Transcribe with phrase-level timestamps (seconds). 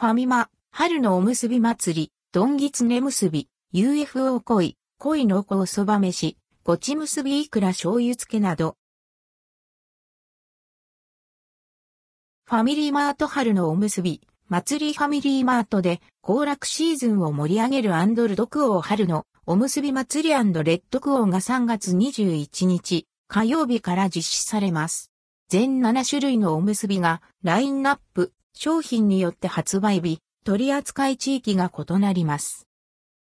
[0.00, 8.78] ファミマ、春のおむすび祭り、どんぎつねむすび、UFO 恋、恋濃厚そば飯、ごちむすびいくら醤油漬けなど。
[12.46, 25.10] ファミリーマート春のおむすび、祭りファミリーマートで、行楽シーズンを盛り上げるアンドルドクオー春のおむすび祭りレッドクオーが3月21日、火曜日から実施されます。
[25.50, 32.66] 全7種類のおむすびがラインナップ、商品によって発売日、取扱い地域が異なります。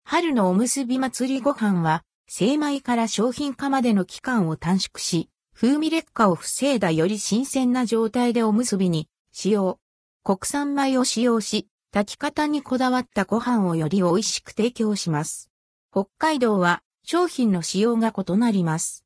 [0.04, 9.78] 春のおむすび祭りご飯は、精米から商品化までの期間を短縮し、風味劣化を防いだより新鮮な状態でおむすびに使用。
[10.22, 15.50] 国産米を使用し、炊き方にこだわったご飯をより美味しく提供します。
[15.92, 19.04] 北海道は商品の使用が異なります。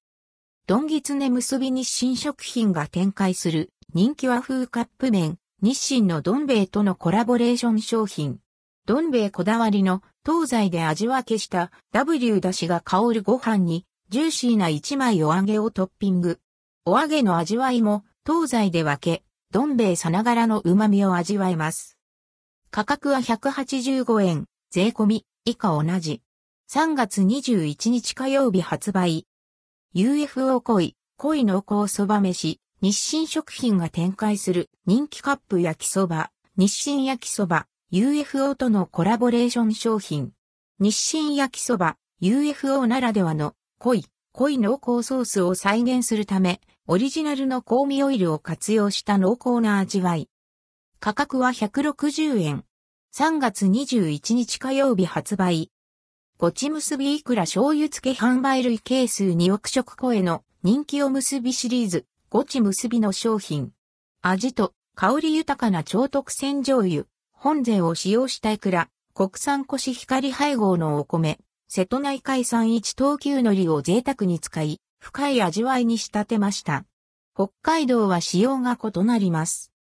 [0.67, 8.39] ドンギツネ結び日清食品が展開する人気和風カップ麺、日清のどん兵衛とのコラボレーション商品。
[8.87, 16.39] どん兵衛こだわりの東西で味分けした W だしが香るご飯にジューシーな一枚お揚げをトッピング。
[16.85, 21.99] お揚げの味わいも東西で分け、どん兵衛さながらの旨味を味わえます。
[22.71, 26.23] 価格は185円、税込み、以下同じ。
[26.71, 29.27] 3月21日火曜日発売。
[29.93, 40.31] UFO 恋、恋濃厚そば飯、日清食品が展開する人気カップ焼きそば、日清焼きそば、UFO とのコラボレーション商品。
[40.79, 50.29] 日清焼きそば、UFO ならではの濃い、濃い濃厚ソースを再現するため、オリジナルの香味オイルを活用した濃厚な味わい。
[51.01, 52.65] 価格は160円。
[53.13, 55.73] 3月21日火曜日発売。
[56.39, 63.73] ごちむすびいくら醤油漬け販売類係数2億食超えの人気おむすびシリーズ、ごちむすびの商品。
[64.21, 71.39] 味と香り豊かな超特選醤油、本膳を使用したいくら、国産コシヒカリ配合のお米、
[71.69, 76.85] 瀬戸内海産一等級海苔を贅沢に使い、深い味わいに仕立てました。
[77.35, 79.73] 北海道は仕様が異なります。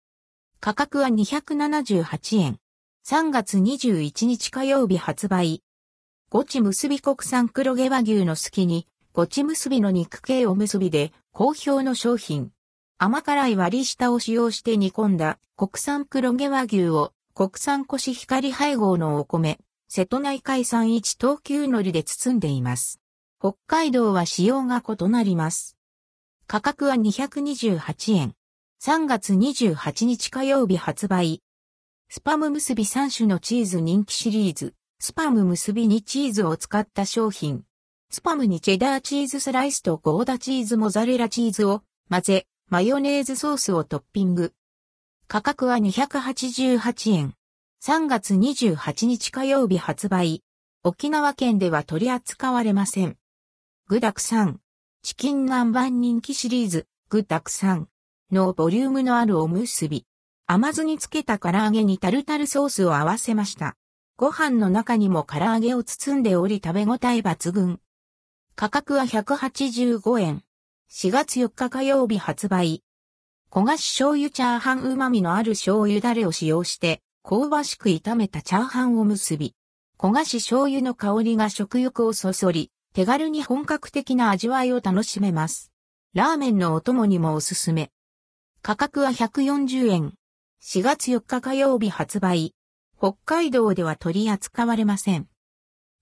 [0.61, 2.61] 価格は278円。
[3.09, 5.65] 3月21日火曜日発売。
[6.31, 12.51] ごち結び国産黒毛和牛の好きに、ごち結びの肉系おむすびで好評の商品。
[12.99, 23.01] 甘辛い割り下を使用して煮込んだ国産黒毛和牛を国産コシヒカリ配合のお米、瀬戸内海産一等級海苔で包んでいます。
[23.41, 25.79] 北海道は仕様が異なります。
[26.47, 28.35] 価格は228円。
[28.83, 31.41] 3月28日火曜日発売。
[32.11, 34.75] スパム結び3種のチーズ人気シリーズ。
[35.01, 37.65] スパム結びにチーズを使った商品。
[38.11, 44.55] スパムにチェダーチーズスライスとゴーダチーズモザレラチーズを混ぜ、マヨネーズソースをトッピング。
[45.29, 47.35] 価格は288円。
[47.85, 50.43] 3月28日火曜日発売。
[50.83, 53.17] 沖縄県では取り扱われません。
[53.89, 54.61] 具沢山。
[55.03, 57.89] チキン南蛮人気シリーズ、具沢山
[58.33, 60.07] のボリュームのあるおむすび。
[60.47, 63.77] 甘酢につけた唐揚げにタルタルソースを合わせました。
[64.17, 67.81] ご飯の中にも唐揚げを包んでおり食べ応え抜群。
[68.59, 70.43] 価格は185円。
[70.91, 72.83] 4月4日火曜日発売。
[73.51, 79.55] 焦がし醤油チャーハン旨味のある醤油ダレを使用して、香ばしく炒めたチャーハンを結び。
[79.99, 85.71] 焦がし醤油の香りが食欲をそそり、手軽に本格的な味わいを楽しめます。
[86.15, 87.91] ラーメンのお供にもおすすめ。
[88.63, 90.15] 価格は140円。
[90.63, 92.55] 4月4日火曜日発売。
[92.97, 95.29] 北海道では取り扱われません。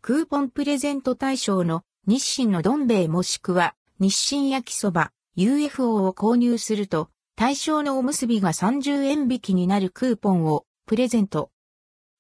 [0.03, 11.51] クーポンプレゼント対象の日清のどん兵衛もしくは日清焼きそば UFO を購入すると対象のおむすびが30円引きになるクーポンをプレゼント。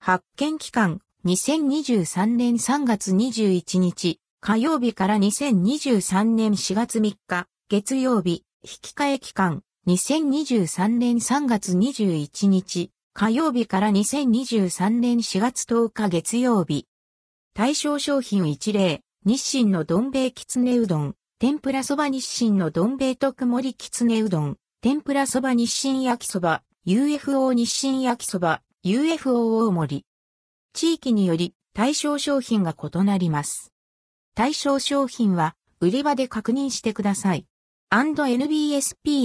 [0.00, 16.87] 発見期間2023年3月21日火曜日から2023年4月3日月曜日引き換え期間2023年3月21日火曜日から2023年4月10日月曜日。
[17.54, 30.04] 対象商品一例、日清のどん兵衛きつねうどん、天ぷらそば日清のどん兵衛特盛りきつねうどん、天ぷらそば日清焼きそば、UFO 日清焼きそば、UFO 大盛り。
[30.74, 33.72] 地域により対象商品が異なります。
[34.34, 37.47] 対象商品は売り場で確認してください。
[37.91, 39.24] &NBSP&NBSP&